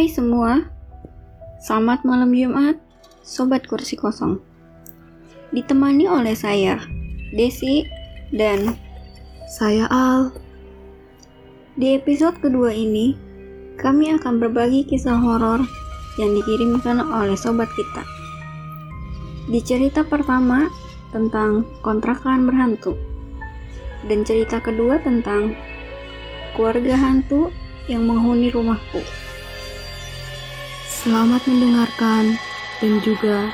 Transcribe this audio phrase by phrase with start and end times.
[0.00, 0.64] Hai semua,
[1.60, 2.80] selamat malam Jumat,
[3.20, 4.40] Sobat Kursi Kosong.
[5.52, 6.80] Ditemani oleh saya,
[7.36, 7.84] Desi,
[8.32, 8.80] dan
[9.44, 10.32] Saya Al.
[11.76, 13.12] di episode kedua ini,
[13.76, 15.68] kami akan berbagi kisah horor
[16.16, 18.00] yang dikirimkan oleh sobat kita.
[19.52, 20.72] Di cerita pertama
[21.12, 22.96] tentang kontrakan berhantu,
[24.08, 25.52] dan cerita kedua tentang
[26.56, 27.52] keluarga hantu
[27.84, 29.19] yang menghuni rumahku.
[31.00, 32.36] Selamat mendengarkan
[32.76, 33.48] dan juga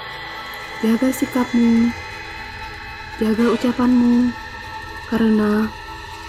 [0.82, 1.94] jaga sikapmu,
[3.22, 4.34] jaga ucapanmu,
[5.06, 5.70] karena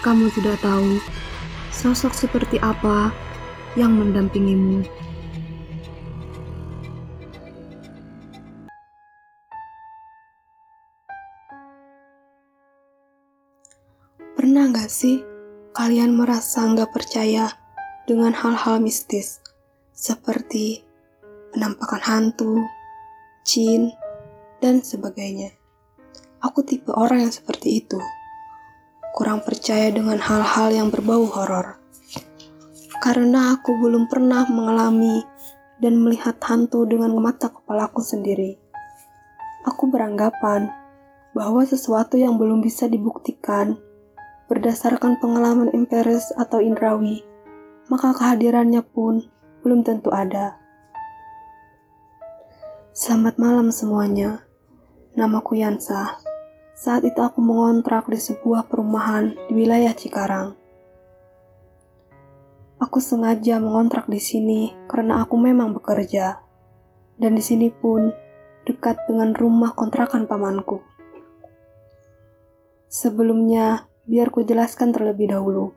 [0.06, 1.02] kamu tidak tahu
[1.74, 3.10] sosok seperti apa
[3.74, 4.86] yang mendampingimu.
[14.38, 15.26] Pernah nggak sih
[15.74, 17.58] kalian merasa nggak percaya
[18.06, 19.42] dengan hal-hal mistis
[19.98, 20.87] seperti
[21.54, 22.64] penampakan hantu,
[23.48, 23.94] jin,
[24.60, 25.54] dan sebagainya?
[26.44, 27.98] Aku tipe orang yang seperti itu.
[29.18, 31.82] Kurang percaya dengan hal-hal yang berbau horor.
[33.02, 35.26] Karena aku belum pernah mengalami
[35.82, 38.58] dan melihat hantu dengan mata kepalaku sendiri.
[39.66, 40.70] Aku beranggapan
[41.38, 43.78] bahwa sesuatu yang belum bisa dibuktikan
[44.48, 47.22] berdasarkan pengalaman empiris atau indrawi,
[47.92, 49.28] maka kehadirannya pun
[49.62, 50.56] belum tentu ada.
[52.98, 54.42] Selamat malam semuanya.
[55.14, 56.18] Namaku Yansa.
[56.74, 60.58] Saat itu aku mengontrak di sebuah perumahan di wilayah Cikarang.
[62.82, 66.42] Aku sengaja mengontrak di sini karena aku memang bekerja.
[67.22, 68.10] Dan di sini pun
[68.66, 70.82] dekat dengan rumah kontrakan pamanku.
[72.90, 75.70] Sebelumnya, biar ku jelaskan terlebih dahulu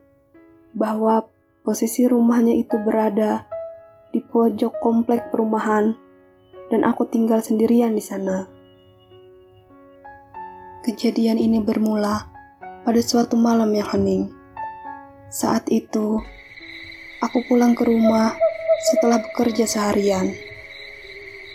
[0.73, 1.29] bahwa
[1.61, 3.45] posisi rumahnya itu berada
[4.09, 6.09] di pojok komplek perumahan
[6.71, 8.47] dan aku tinggal sendirian di sana.
[10.87, 12.31] Kejadian ini bermula
[12.87, 14.31] pada suatu malam yang hening.
[15.29, 16.17] Saat itu,
[17.21, 18.33] aku pulang ke rumah
[18.89, 20.31] setelah bekerja seharian.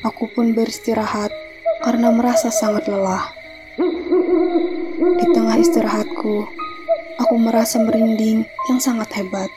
[0.05, 1.33] Aku pun beristirahat
[1.83, 3.27] karena merasa sangat lelah.
[5.17, 6.47] Di tengah istirahatku,
[7.19, 9.51] aku merasa merinding yang sangat hebat.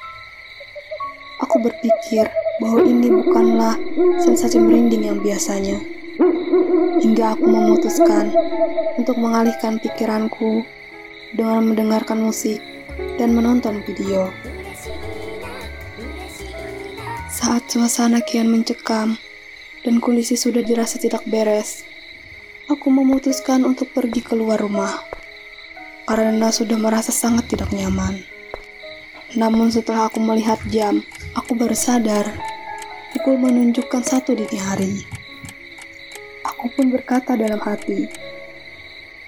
[1.45, 2.25] Aku berpikir
[2.59, 3.75] bahwa ini bukanlah
[4.19, 5.79] sensasi merinding yang biasanya.
[6.99, 8.35] Hingga aku memutuskan
[8.99, 10.67] untuk mengalihkan pikiranku
[11.31, 12.59] dengan mendengarkan musik
[13.15, 14.27] dan menonton video.
[17.31, 19.15] Saat suasana kian mencekam
[19.87, 21.87] dan kondisi sudah dirasa tidak beres,
[22.67, 24.99] aku memutuskan untuk pergi keluar rumah
[26.03, 28.38] karena sudah merasa sangat tidak nyaman.
[29.37, 31.05] Namun setelah aku melihat jam,
[31.37, 32.25] aku baru sadar
[33.13, 34.93] pukul menunjukkan satu dini hari.
[36.45, 38.09] Aku pun berkata dalam hati,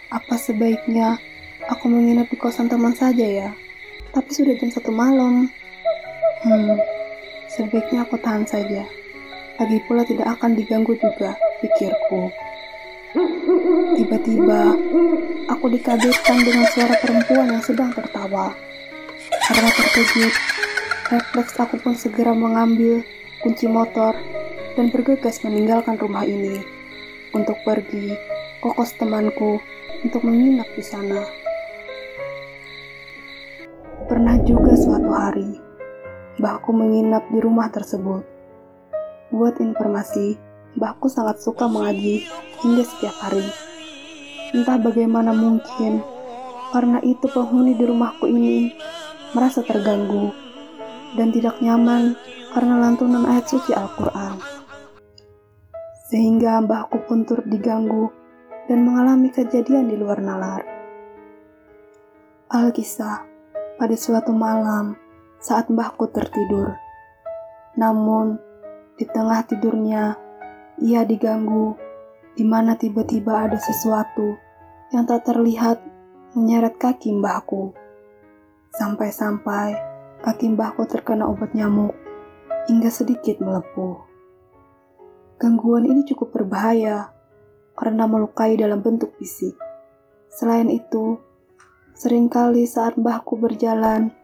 [0.09, 1.21] apa sebaiknya
[1.69, 3.49] aku menginap di kosan teman saja ya?
[4.09, 5.53] Tapi sudah jam satu malam.
[6.41, 6.81] Hmm,
[7.45, 8.81] sebaiknya aku tahan saja.
[9.61, 12.33] Lagi pula tidak akan diganggu juga, pikirku.
[14.01, 14.73] Tiba-tiba,
[15.45, 18.49] aku dikagetkan dengan suara perempuan yang sedang tertawa.
[19.51, 20.31] Karena terkejut,
[21.11, 23.03] refleks aku pun segera mengambil
[23.43, 24.15] kunci motor
[24.79, 26.63] dan bergegas meninggalkan rumah ini
[27.35, 28.15] untuk pergi
[28.63, 29.59] ke kos temanku
[30.07, 31.27] untuk menginap di sana.
[34.07, 35.59] Pernah juga suatu hari,
[36.39, 38.23] mbahku menginap di rumah tersebut.
[39.35, 40.39] Buat informasi,
[40.79, 42.23] mbahku sangat suka mengaji
[42.63, 43.43] hingga setiap hari.
[44.55, 45.99] Entah bagaimana mungkin,
[46.71, 48.71] karena itu penghuni di rumahku ini
[49.31, 50.31] merasa terganggu
[51.15, 52.15] dan tidak nyaman
[52.51, 54.39] karena lantunan ayat suci Al-Quran.
[56.11, 58.11] Sehingga mbahku pun turut diganggu
[58.67, 60.63] dan mengalami kejadian di luar nalar.
[62.51, 63.23] Alkisah,
[63.79, 64.99] pada suatu malam
[65.39, 66.75] saat mbahku tertidur.
[67.79, 68.35] Namun,
[68.99, 70.19] di tengah tidurnya,
[70.83, 71.79] ia diganggu
[72.35, 74.35] di mana tiba-tiba ada sesuatu
[74.91, 75.79] yang tak terlihat
[76.35, 77.71] menyeret kaki mbahku.
[78.71, 79.75] Sampai-sampai
[80.23, 81.91] kaki mbahku terkena obat nyamuk
[82.71, 83.99] hingga sedikit melepuh.
[85.35, 87.11] Gangguan ini cukup berbahaya
[87.75, 89.59] karena melukai dalam bentuk fisik.
[90.31, 91.19] Selain itu,
[91.91, 94.15] sering kali saat mbahku berjalan,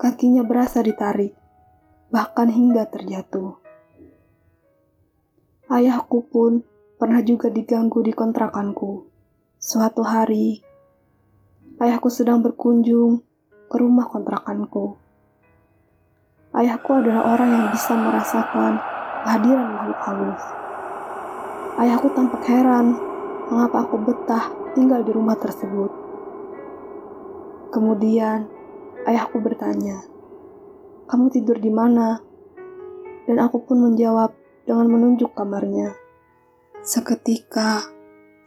[0.00, 1.36] kakinya berasa ditarik,
[2.08, 3.60] bahkan hingga terjatuh.
[5.68, 6.64] Ayahku pun
[6.96, 9.04] pernah juga diganggu di kontrakanku.
[9.60, 10.64] Suatu hari,
[11.76, 13.31] ayahku sedang berkunjung
[13.72, 15.00] ke rumah kontrakanku.
[16.52, 18.76] ayahku adalah orang yang bisa merasakan
[19.24, 20.44] kehadiran makhluk halus.
[21.80, 23.00] Ayahku tampak heran
[23.48, 25.88] mengapa aku betah tinggal di rumah tersebut.
[27.72, 28.44] Kemudian,
[29.08, 30.04] ayahku bertanya,
[31.08, 32.20] "Kamu tidur di mana?"
[33.24, 34.36] Dan aku pun menjawab
[34.68, 35.96] dengan menunjuk kamarnya.
[36.84, 37.88] Seketika,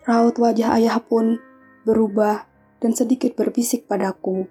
[0.06, 1.42] raut wajah ayah pun
[1.82, 2.46] berubah
[2.78, 4.46] dan sedikit berbisik padaku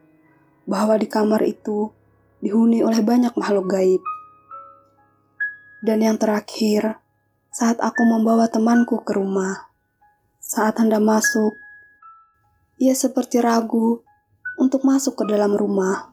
[0.65, 1.93] bahwa di kamar itu
[2.41, 4.03] dihuni oleh banyak makhluk gaib.
[5.85, 7.01] Dan yang terakhir,
[7.53, 9.69] saat aku membawa temanku ke rumah,
[10.41, 11.57] saat hendak masuk,
[12.81, 14.01] ia seperti ragu
[14.57, 16.13] untuk masuk ke dalam rumah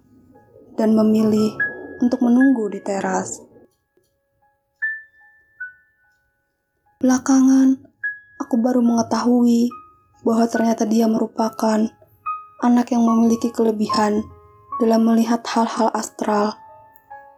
[0.76, 1.56] dan memilih
[2.04, 3.40] untuk menunggu di teras.
[7.02, 7.82] Belakangan,
[8.38, 9.74] aku baru mengetahui
[10.22, 11.90] bahwa ternyata dia merupakan
[12.62, 14.22] anak yang memiliki kelebihan
[14.82, 16.58] dalam melihat hal-hal astral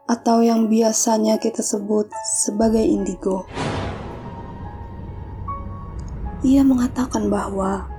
[0.07, 2.07] atau yang biasanya kita sebut
[2.47, 3.43] sebagai indigo.
[6.47, 7.91] Ia mengatakan bahwa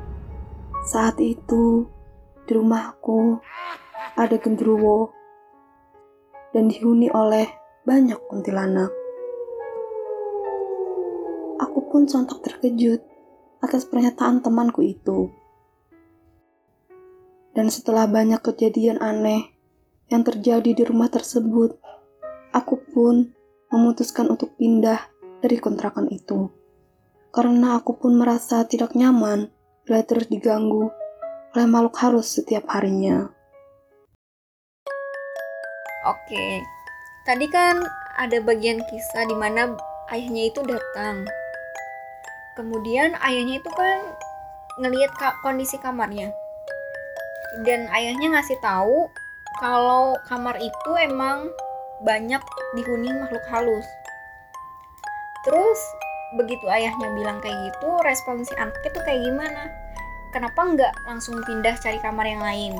[0.88, 1.84] saat itu
[2.48, 3.36] di rumahku
[4.16, 5.12] ada gendruwo
[6.56, 7.44] dan dihuni oleh
[7.84, 8.88] banyak kuntilanak.
[11.60, 13.04] Aku pun sontak terkejut
[13.60, 15.43] atas pernyataan temanku itu.
[17.54, 19.54] Dan setelah banyak kejadian aneh
[20.10, 21.78] yang terjadi di rumah tersebut,
[22.50, 23.30] aku pun
[23.70, 24.98] memutuskan untuk pindah
[25.38, 26.50] dari kontrakan itu.
[27.30, 29.54] Karena aku pun merasa tidak nyaman
[29.86, 30.90] bila terus diganggu
[31.54, 33.30] oleh makhluk halus setiap harinya.
[36.10, 36.58] Oke,
[37.22, 37.86] tadi kan
[38.18, 39.78] ada bagian kisah di mana
[40.10, 41.22] ayahnya itu datang.
[42.58, 43.98] Kemudian ayahnya itu kan
[44.82, 46.34] ngelihat kondisi kamarnya
[47.62, 49.06] dan ayahnya ngasih tahu
[49.62, 51.46] kalau kamar itu emang
[52.02, 52.42] banyak
[52.74, 53.86] dihuni makhluk halus.
[55.46, 55.80] Terus
[56.34, 59.70] begitu ayahnya bilang kayak gitu, respon si anak itu kayak gimana?
[60.34, 62.74] Kenapa nggak langsung pindah cari kamar yang lain?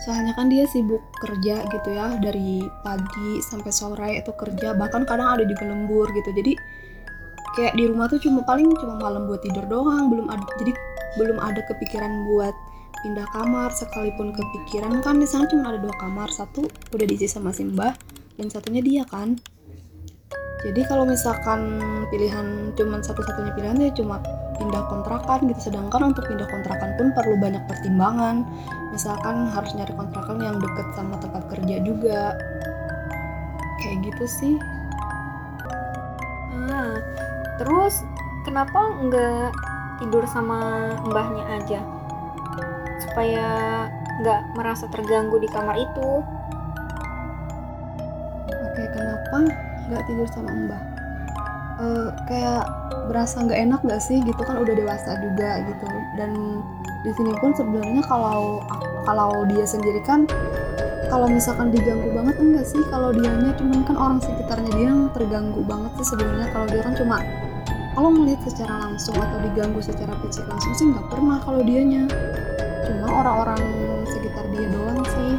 [0.00, 5.32] Soalnya kan dia sibuk kerja gitu ya dari pagi sampai sore itu kerja bahkan kadang
[5.32, 6.52] ada juga lembur gitu jadi
[7.56, 10.76] kayak di rumah tuh cuma paling cuma malam buat tidur doang belum ada jadi
[11.18, 12.54] belum ada kepikiran buat
[13.04, 16.32] pindah kamar sekalipun kepikiran kan di sana cuma ada dua kamar.
[16.32, 16.64] Satu
[16.94, 17.92] udah diisi sama Simbah
[18.40, 19.36] dan satunya dia kan.
[20.64, 21.76] Jadi kalau misalkan
[22.08, 24.16] pilihan cuma satu-satunya pilihan ya cuma
[24.56, 25.68] pindah kontrakan gitu.
[25.68, 28.48] Sedangkan untuk pindah kontrakan pun perlu banyak pertimbangan.
[28.88, 32.32] Misalkan harus nyari kontrakan yang deket sama tempat kerja juga.
[33.84, 34.56] Kayak gitu sih.
[36.72, 36.96] Ah,
[37.60, 38.00] terus
[38.48, 39.52] kenapa nggak
[40.02, 41.80] tidur sama mbahnya aja.
[43.02, 43.46] Supaya
[44.22, 46.10] nggak merasa terganggu di kamar itu.
[48.50, 49.38] Oke kenapa
[49.90, 50.82] nggak tidur sama mbah?
[51.74, 52.64] Uh, kayak
[53.10, 54.22] berasa nggak enak nggak sih?
[54.22, 55.86] Gitu kan udah dewasa juga gitu.
[56.18, 56.62] Dan
[57.04, 58.64] di sini pun sebenarnya kalau
[59.04, 60.24] kalau dia sendiri kan
[61.12, 62.80] kalau misalkan diganggu banget enggak sih?
[62.88, 66.48] Kalau dianya cuman kan orang sekitarnya dia yang terganggu banget sih sebenarnya.
[66.50, 67.16] Kalau dia kan cuma
[67.94, 72.10] kalau melihat secara langsung atau diganggu secara fisik langsung sih nggak pernah kalau dianya.
[72.84, 73.62] Cuma orang-orang
[74.10, 75.32] sekitar dia doang sih.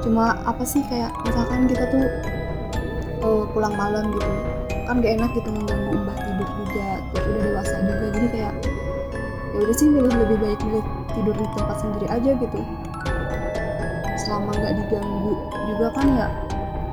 [0.00, 2.04] Cuma apa sih kayak misalkan kita tuh
[3.20, 4.32] uh, pulang malam gitu
[4.88, 8.54] kan gak enak gitu mengganggu mbah tidur juga terus udah dewasa juga jadi kayak
[9.54, 10.84] ya udah sih milih lebih baik milih
[11.14, 12.58] tidur di tempat sendiri aja gitu.
[14.26, 15.32] Selama nggak diganggu
[15.70, 16.26] juga kan ya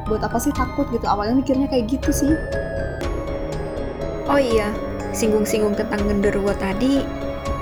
[0.06, 1.10] buat apa sih takut gitu?
[1.10, 2.34] Awalnya mikirnya kayak gitu sih
[4.28, 4.76] Oh iya,
[5.16, 7.00] singgung-singgung tentang genderuwo tadi,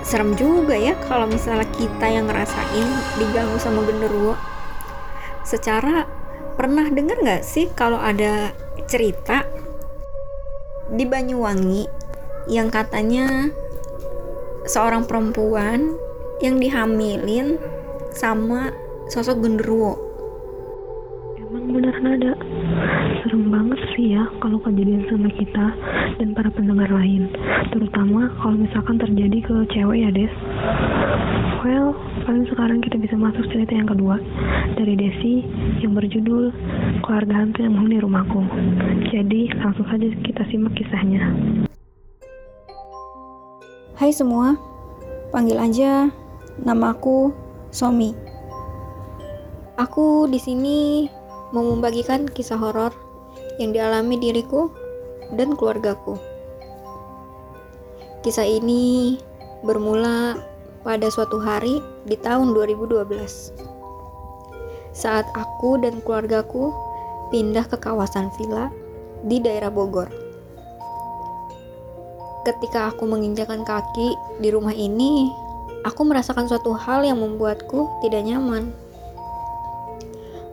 [0.01, 2.89] serem juga ya kalau misalnya kita yang ngerasain
[3.21, 4.33] diganggu sama genderuwo.
[5.45, 6.09] Secara
[6.57, 8.49] pernah dengar nggak sih kalau ada
[8.89, 9.45] cerita
[10.89, 11.85] di Banyuwangi
[12.49, 13.53] yang katanya
[14.65, 15.93] seorang perempuan
[16.41, 17.61] yang dihamilin
[18.09, 18.73] sama
[19.13, 20.01] sosok genderuwo.
[21.37, 22.33] Emang benar ada
[23.21, 25.73] serem banget sih ya kalau kejadian sama kita
[26.21, 27.33] dan para pendengar lain.
[27.73, 30.29] Terutama kalau misalkan terjadi ke cewek ya Des.
[31.65, 31.97] Well
[32.29, 34.21] paling sekarang kita bisa masuk cerita yang kedua
[34.77, 35.41] dari Desi
[35.81, 36.53] yang berjudul
[37.01, 38.45] keluarga hantu yang menghuni rumahku.
[39.09, 41.25] Jadi langsung saja kita simak kisahnya.
[43.97, 44.53] Hai semua
[45.33, 46.13] panggil aja
[46.61, 47.33] nama aku
[47.73, 48.13] Somi.
[49.81, 51.09] Aku di sini
[51.49, 53.04] mau membagikan kisah horor
[53.61, 54.71] yang dialami diriku
[55.35, 56.19] dan keluargaku.
[58.25, 59.17] Kisah ini
[59.61, 60.39] bermula
[60.85, 63.65] pada suatu hari di tahun 2012.
[64.95, 66.71] saat aku dan keluargaku
[67.27, 68.71] pindah ke kawasan villa
[69.27, 70.07] di daerah Bogor.
[72.47, 75.27] Ketika aku menginjakan kaki di rumah ini,
[75.83, 78.71] aku merasakan suatu hal yang membuatku tidak nyaman.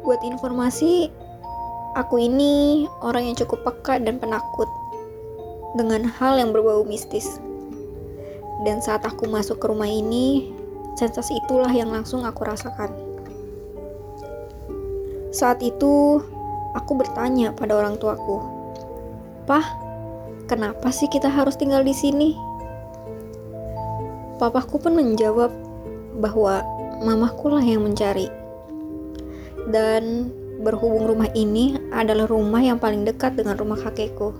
[0.02, 1.14] Buat informasi,
[1.92, 4.68] aku ini orang yang cukup peka dan penakut
[5.76, 7.40] dengan hal yang berbau mistis.
[8.62, 10.54] Dan saat aku masuk ke rumah ini,
[10.94, 12.92] sensasi itulah yang langsung aku rasakan.
[15.32, 16.20] Saat itu,
[16.76, 18.38] aku bertanya pada orang tuaku,
[19.48, 19.64] "Pah,
[20.46, 22.36] kenapa sih kita harus tinggal di sini?"
[24.36, 25.50] Papaku pun menjawab
[26.20, 26.60] bahwa
[27.02, 28.28] mamaku lah yang mencari.
[29.70, 30.30] Dan
[30.62, 34.34] berhubung rumah ini adalah rumah yang paling dekat dengan rumah kakekku.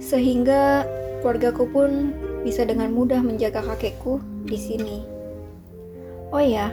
[0.00, 0.86] Sehingga
[1.20, 2.14] keluargaku pun
[2.46, 4.98] bisa dengan mudah menjaga kakekku di sini.
[6.30, 6.72] Oh ya,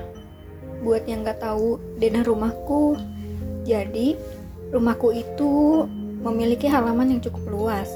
[0.86, 2.96] buat yang gak tahu denah rumahku,
[3.66, 4.16] jadi
[4.72, 5.84] rumahku itu
[6.22, 7.90] memiliki halaman yang cukup luas,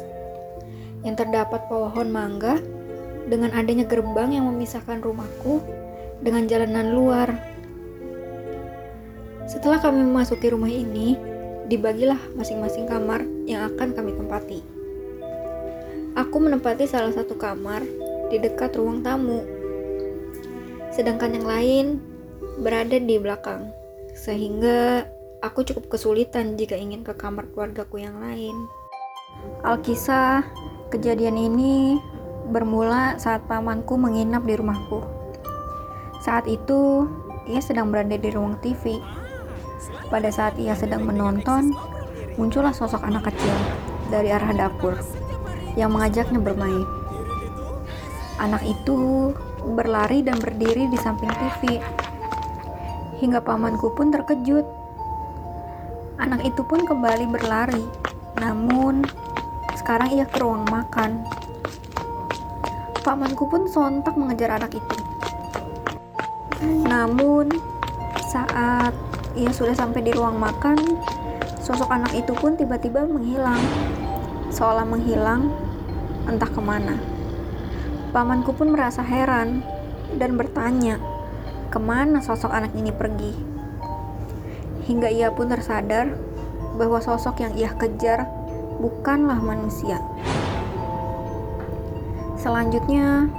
[1.05, 2.57] yang terdapat pohon mangga
[3.29, 5.61] dengan adanya gerbang yang memisahkan rumahku
[6.19, 7.29] dengan jalanan luar.
[9.45, 11.15] Setelah kami memasuki rumah ini,
[11.71, 14.59] dibagilah masing-masing kamar yang akan kami tempati.
[16.19, 17.79] Aku menempati salah satu kamar
[18.27, 19.39] di dekat ruang tamu,
[20.91, 21.85] sedangkan yang lain
[22.59, 23.71] berada di belakang,
[24.11, 25.07] sehingga
[25.39, 28.67] aku cukup kesulitan jika ingin ke kamar keluargaku yang lain.
[29.63, 30.43] Alkisah,
[30.91, 31.95] kejadian ini
[32.51, 34.99] bermula saat pamanku menginap di rumahku.
[36.19, 37.07] Saat itu,
[37.47, 38.99] ia sedang berada di ruang TV.
[40.11, 41.71] Pada saat ia sedang menonton,
[42.35, 43.55] muncullah sosok anak kecil
[44.11, 44.99] dari arah dapur
[45.79, 46.83] yang mengajaknya bermain.
[48.41, 51.77] Anak itu berlari dan berdiri di samping TV.
[53.21, 54.65] Hingga pamanku pun terkejut.
[56.17, 57.85] Anak itu pun kembali berlari,
[58.41, 59.05] namun
[59.77, 61.25] sekarang ia ke ruang makan.
[63.01, 64.97] Pamanku pun sontak mengejar anak itu.
[66.61, 67.49] Namun,
[68.29, 68.93] saat
[69.35, 70.75] ia sudah sampai di ruang makan,
[71.63, 73.61] sosok anak itu pun tiba-tiba menghilang.
[74.51, 75.47] Seolah menghilang,
[76.27, 76.99] entah ke mana.
[78.11, 79.63] Pamanku pun merasa heran
[80.19, 80.99] dan bertanya,
[81.71, 83.31] ke mana sosok anak ini pergi?
[84.91, 86.11] Hingga ia pun tersadar
[86.75, 88.27] bahwa sosok yang ia kejar
[88.83, 90.03] bukanlah manusia.
[92.35, 93.29] Selanjutnya,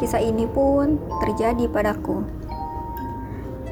[0.00, 2.43] kisah ini pun terjadi padaku.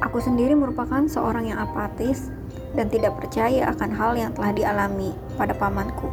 [0.03, 2.27] Aku sendiri merupakan seorang yang apatis
[2.75, 6.11] dan tidak percaya akan hal yang telah dialami pada pamanku.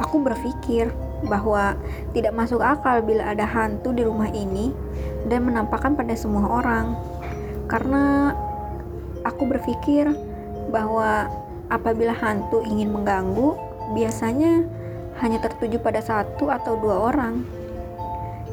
[0.00, 0.88] Aku berpikir
[1.28, 1.76] bahwa
[2.16, 4.72] tidak masuk akal bila ada hantu di rumah ini
[5.28, 6.96] dan menampakkan pada semua orang.
[7.68, 8.32] Karena
[9.22, 10.08] aku berpikir
[10.72, 11.28] bahwa
[11.68, 13.54] apabila hantu ingin mengganggu,
[13.92, 14.64] biasanya
[15.20, 17.44] hanya tertuju pada satu atau dua orang,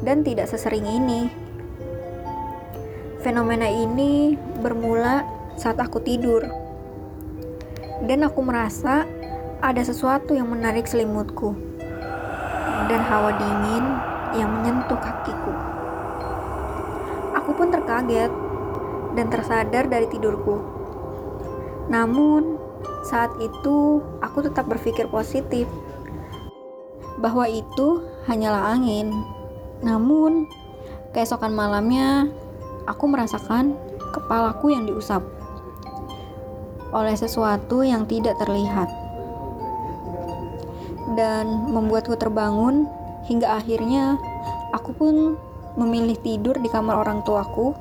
[0.04, 1.39] dan tidak sesering ini.
[3.20, 4.32] Fenomena ini
[4.64, 5.28] bermula
[5.60, 6.40] saat aku tidur,
[8.08, 9.04] dan aku merasa
[9.60, 11.52] ada sesuatu yang menarik selimutku
[12.88, 13.84] dan hawa dingin
[14.40, 15.52] yang menyentuh kakiku.
[17.36, 18.32] Aku pun terkaget
[19.12, 20.56] dan tersadar dari tidurku.
[21.92, 22.56] Namun,
[23.04, 25.68] saat itu aku tetap berpikir positif
[27.20, 29.12] bahwa itu hanyalah angin.
[29.84, 30.48] Namun,
[31.12, 32.32] keesokan malamnya
[32.86, 33.76] aku merasakan
[34.14, 35.20] kepalaku yang diusap
[36.90, 38.90] oleh sesuatu yang tidak terlihat
[41.14, 42.86] dan membuatku terbangun
[43.26, 44.18] hingga akhirnya
[44.74, 45.14] aku pun
[45.78, 47.74] memilih tidur di kamar orang tuaku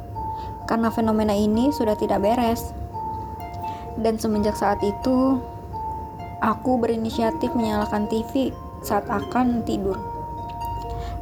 [0.70, 2.62] karena fenomena ini sudah tidak beres.
[3.98, 5.42] Dan semenjak saat itu,
[6.46, 8.54] aku berinisiatif menyalakan TV
[8.86, 9.98] saat akan tidur.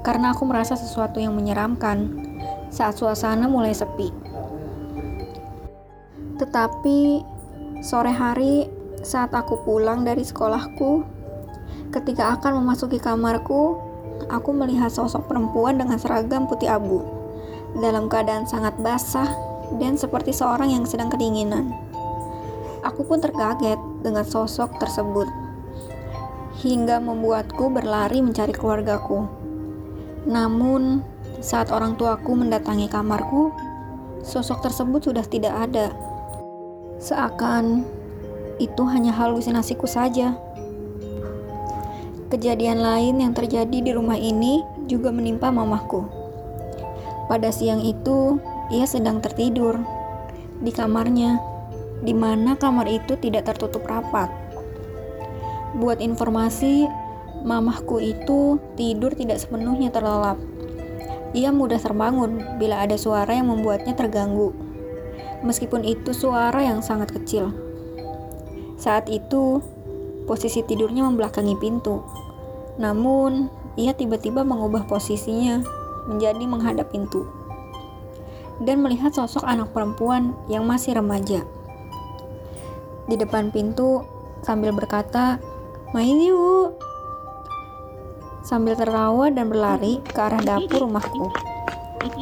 [0.04, 2.27] Karena aku merasa sesuatu yang menyeramkan
[2.74, 4.10] saat suasana mulai sepi.
[6.38, 7.00] Tetapi
[7.82, 8.70] sore hari
[9.02, 11.18] saat aku pulang dari sekolahku,
[11.88, 13.80] Ketika akan memasuki kamarku,
[14.28, 17.00] aku melihat sosok perempuan dengan seragam putih abu
[17.80, 19.32] dalam keadaan sangat basah
[19.80, 21.72] dan seperti seorang yang sedang kedinginan.
[22.84, 25.32] Aku pun terkaget dengan sosok tersebut
[26.60, 29.24] hingga membuatku berlari mencari keluargaku.
[30.28, 31.08] Namun,
[31.38, 33.54] saat orang tuaku mendatangi kamarku,
[34.26, 35.94] sosok tersebut sudah tidak ada.
[36.98, 37.86] Seakan
[38.58, 40.34] itu hanya halusinasiku saja.
[42.28, 46.04] Kejadian lain yang terjadi di rumah ini juga menimpa mamahku.
[47.30, 48.42] Pada siang itu,
[48.74, 49.80] ia sedang tertidur
[50.60, 51.38] di kamarnya,
[52.02, 54.28] di mana kamar itu tidak tertutup rapat.
[55.78, 56.90] Buat informasi,
[57.46, 60.40] mamahku itu tidur tidak sepenuhnya terlelap.
[61.36, 64.56] Ia mudah terbangun bila ada suara yang membuatnya terganggu.
[65.44, 67.52] Meskipun itu suara yang sangat kecil.
[68.78, 69.60] Saat itu,
[70.30, 72.04] posisi tidurnya membelakangi pintu.
[72.78, 75.62] Namun, ia tiba-tiba mengubah posisinya
[76.08, 77.28] menjadi menghadap pintu
[78.62, 81.46] dan melihat sosok anak perempuan yang masih remaja.
[83.06, 84.02] Di depan pintu
[84.42, 85.38] sambil berkata,
[85.94, 86.87] "Main yuk."
[88.48, 91.28] Sambil tertawa dan berlari ke arah dapur rumahku.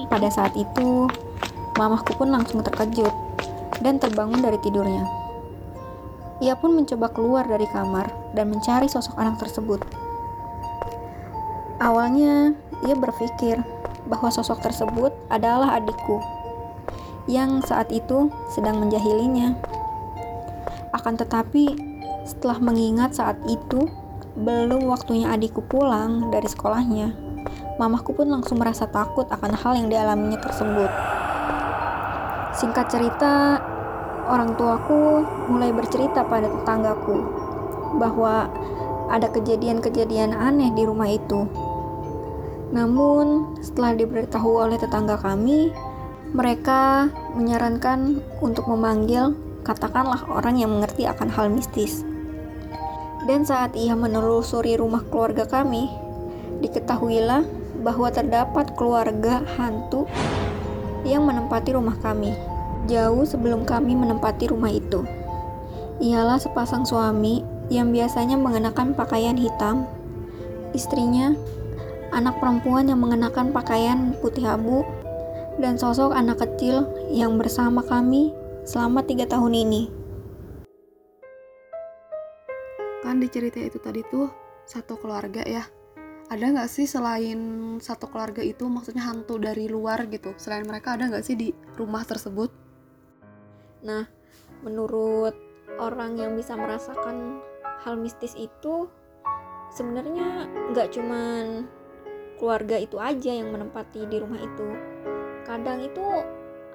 [0.10, 1.06] Pada saat itu,
[1.78, 3.14] mamahku pun langsung terkejut
[3.86, 5.06] dan terbangun dari tidurnya.
[6.42, 9.86] Ia pun mencoba keluar dari kamar dan mencari sosok anak tersebut.
[11.78, 12.58] Awalnya,
[12.90, 13.62] ia berpikir
[14.10, 16.26] bahwa sosok tersebut adalah adikku
[17.30, 19.54] yang saat itu sedang menjahilinya.
[20.90, 21.78] Akan tetapi,
[22.26, 23.86] setelah mengingat saat itu
[24.36, 27.16] belum waktunya adikku pulang dari sekolahnya,
[27.80, 30.92] mamahku pun langsung merasa takut akan hal yang dialaminya tersebut.
[32.56, 33.64] Singkat cerita,
[34.28, 37.16] orang tuaku mulai bercerita pada tetanggaku
[37.96, 38.52] bahwa
[39.08, 41.48] ada kejadian-kejadian aneh di rumah itu.
[42.76, 45.72] Namun, setelah diberitahu oleh tetangga kami,
[46.36, 47.08] mereka
[47.40, 49.32] menyarankan untuk memanggil
[49.64, 52.04] katakanlah orang yang mengerti akan hal mistis.
[53.26, 55.90] Dan saat ia menelusuri rumah keluarga kami,
[56.62, 57.42] diketahuilah
[57.82, 60.06] bahwa terdapat keluarga hantu
[61.06, 62.34] yang menempati rumah kami
[62.86, 65.02] jauh sebelum kami menempati rumah itu.
[66.02, 67.42] Ialah sepasang suami
[67.74, 69.90] yang biasanya mengenakan pakaian hitam,
[70.78, 71.34] istrinya
[72.14, 74.86] anak perempuan yang mengenakan pakaian putih abu,
[75.58, 78.32] dan sosok anak kecil yang bersama kami
[78.68, 80.05] selama tiga tahun ini.
[83.16, 84.28] Kan di cerita itu tadi tuh
[84.68, 85.64] satu keluarga ya.
[86.28, 87.40] Ada nggak sih selain
[87.80, 90.36] satu keluarga itu maksudnya hantu dari luar gitu?
[90.36, 92.52] Selain mereka ada nggak sih di rumah tersebut?
[93.88, 94.04] Nah,
[94.68, 95.32] menurut
[95.80, 97.40] orang yang bisa merasakan
[97.88, 98.92] hal mistis itu
[99.72, 101.72] sebenarnya nggak cuman
[102.36, 104.68] keluarga itu aja yang menempati di rumah itu
[105.48, 106.04] kadang itu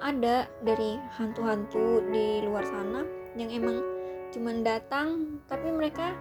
[0.01, 3.05] ada dari hantu-hantu di luar sana
[3.37, 4.00] yang emang
[4.31, 6.15] cuman datang tapi mereka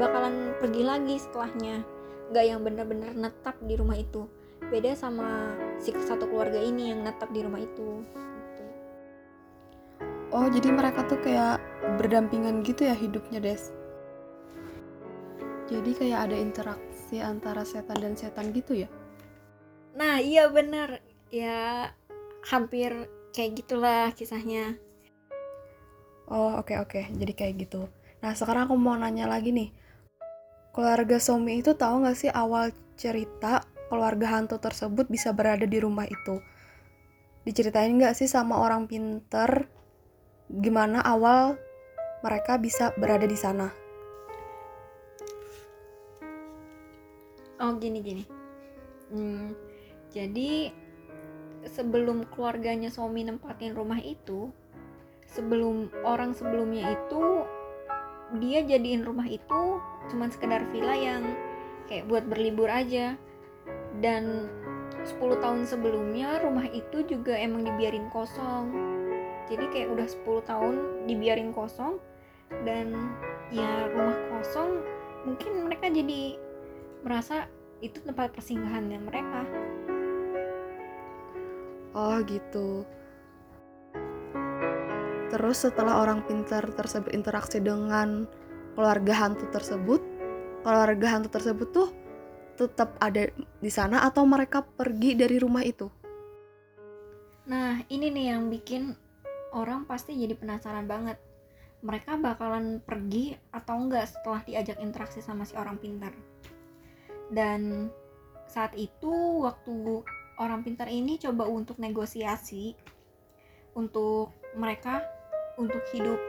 [0.00, 1.84] bakalan pergi lagi setelahnya.
[2.32, 4.26] Nggak yang benar-benar netap di rumah itu.
[4.66, 8.02] Beda sama si satu keluarga ini yang netap di rumah itu.
[8.02, 8.64] Gitu.
[10.34, 11.60] Oh jadi mereka tuh kayak
[12.00, 13.70] berdampingan gitu ya hidupnya Des?
[15.66, 18.88] Jadi kayak ada interaksi antara setan dan setan gitu ya?
[19.94, 21.04] Nah iya bener.
[21.30, 21.90] Ya
[22.46, 24.78] hampir kayak gitulah kisahnya
[26.26, 27.04] Oh oke okay, oke, okay.
[27.14, 27.86] jadi kayak gitu.
[28.18, 29.70] Nah sekarang aku mau nanya lagi nih,
[30.74, 36.02] keluarga Somi itu tahu nggak sih awal cerita keluarga hantu tersebut bisa berada di rumah
[36.10, 36.42] itu?
[37.46, 39.70] Diceritain nggak sih sama orang pinter
[40.50, 41.54] gimana awal
[42.26, 43.70] mereka bisa berada di sana?
[47.62, 48.24] Oh gini gini,
[49.14, 49.54] hmm,
[50.10, 50.74] jadi
[51.70, 54.50] sebelum keluarganya Somi nempatin rumah itu
[55.36, 57.44] sebelum orang sebelumnya itu
[58.40, 61.22] dia jadiin rumah itu cuman sekedar villa yang
[61.86, 63.20] kayak buat berlibur aja.
[64.00, 64.48] Dan
[65.04, 68.72] 10 tahun sebelumnya rumah itu juga emang dibiarin kosong.
[69.46, 70.74] Jadi kayak udah 10 tahun
[71.06, 72.02] dibiarin kosong
[72.66, 73.14] dan
[73.50, 74.82] ya rumah kosong
[75.26, 76.38] mungkin mereka jadi
[77.02, 77.46] merasa
[77.78, 79.42] itu tempat persinggahannya mereka.
[81.94, 82.82] Oh gitu.
[85.26, 88.30] Terus setelah orang pintar tersebut interaksi dengan
[88.78, 89.98] keluarga hantu tersebut,
[90.62, 91.88] keluarga hantu tersebut tuh
[92.56, 93.28] tetap ada
[93.60, 95.90] di sana atau mereka pergi dari rumah itu?
[97.46, 98.94] Nah, ini nih yang bikin
[99.54, 101.18] orang pasti jadi penasaran banget.
[101.84, 106.10] Mereka bakalan pergi atau enggak setelah diajak interaksi sama si orang pintar.
[107.30, 107.90] Dan
[108.46, 110.02] saat itu waktu
[110.38, 112.74] orang pintar ini coba untuk negosiasi
[113.76, 115.15] untuk mereka
[115.58, 116.20] untuk hidup.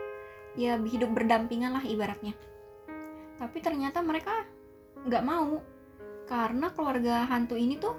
[0.57, 2.33] Ya hidup berdampingan lah ibaratnya.
[3.37, 4.47] Tapi ternyata mereka
[5.05, 5.61] nggak mau.
[6.27, 7.95] Karena keluarga hantu ini tuh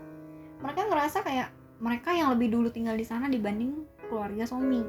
[0.61, 4.83] mereka ngerasa kayak mereka yang lebih dulu tinggal di sana dibanding keluarga Somi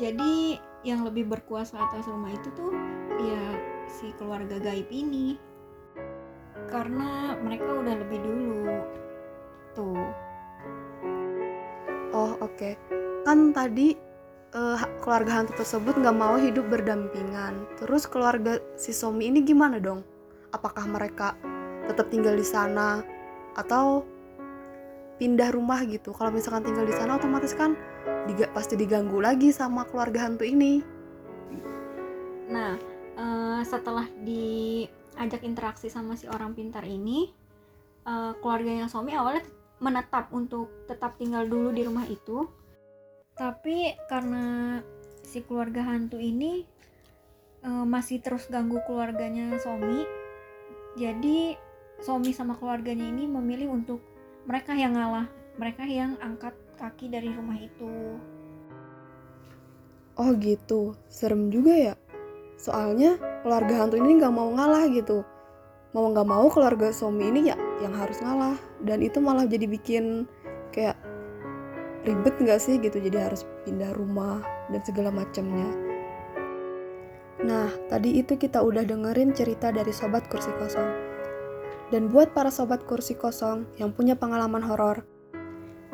[0.00, 2.72] jadi yang lebih berkuasa atas rumah itu tuh
[3.20, 3.44] ya
[3.84, 5.36] si keluarga gaib ini.
[6.72, 8.64] Karena mereka udah lebih dulu.
[9.70, 9.92] Gitu
[12.16, 12.56] oh oke.
[12.56, 12.74] Okay.
[13.28, 13.92] kan tadi
[14.50, 17.66] eh, keluarga hantu tersebut nggak mau hidup berdampingan.
[17.78, 20.02] Terus keluarga si Somi ini gimana dong?
[20.50, 21.38] Apakah mereka
[21.86, 23.02] tetap tinggal di sana
[23.54, 24.02] atau
[25.22, 26.10] pindah rumah gitu?
[26.10, 27.78] Kalau misalkan tinggal di sana otomatis kan
[28.26, 30.82] diga- pasti diganggu lagi sama keluarga hantu ini.
[32.50, 32.74] Nah,
[33.14, 37.30] eh, setelah diajak interaksi sama si orang pintar ini,
[38.02, 39.46] eh, keluarganya Somi awalnya
[39.80, 42.44] menetap untuk tetap tinggal dulu di rumah itu.
[43.40, 44.76] Tapi karena
[45.24, 46.68] si keluarga hantu ini
[47.64, 50.04] eh, masih terus ganggu keluarganya Somi,
[51.00, 51.56] jadi
[52.04, 54.04] Somi sama keluarganya ini memilih untuk
[54.44, 55.24] mereka yang ngalah,
[55.56, 58.20] mereka yang angkat kaki dari rumah itu.
[60.20, 61.94] Oh gitu, serem juga ya.
[62.60, 65.24] Soalnya keluarga hantu ini nggak mau ngalah gitu.
[65.96, 68.60] Mau nggak mau keluarga Somi ini ya yang harus ngalah.
[68.84, 70.28] Dan itu malah jadi bikin
[70.76, 70.96] kayak
[72.04, 73.00] ribet nggak sih gitu.
[73.00, 74.40] Jadi harus pindah rumah
[74.72, 75.68] dan segala macamnya.
[77.40, 80.90] Nah, tadi itu kita udah dengerin cerita dari Sobat Kursi Kosong.
[81.88, 85.02] Dan buat para Sobat Kursi Kosong yang punya pengalaman horor,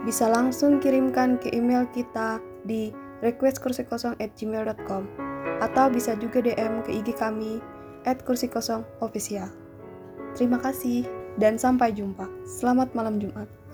[0.05, 2.93] bisa langsung kirimkan ke email kita di
[3.25, 5.03] requestkursikosong@gmail.com
[5.65, 7.63] atau bisa juga DM ke IG kami
[8.05, 9.49] at kursi kosong official.
[10.37, 11.09] Terima kasih
[11.41, 12.29] dan sampai jumpa.
[12.45, 13.66] Selamat malam Jumat.